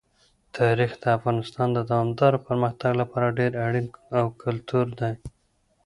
تاریخ 0.57 0.91
د 1.01 1.05
افغانستان 1.17 1.67
د 1.73 1.79
دوامداره 1.89 2.39
پرمختګ 2.47 2.91
لپاره 3.01 3.35
ډېر 3.39 3.51
اړین 3.65 3.87
او 4.17 4.25
ګټور 4.41 4.87
دی. 4.99 5.13